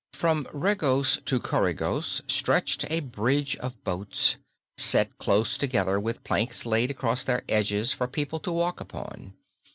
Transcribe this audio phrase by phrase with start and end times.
[0.13, 4.37] From Regos to Coregos stretched a bridge of boats,
[4.79, 9.35] set close together, with planks laid across their edges for people to walk upon.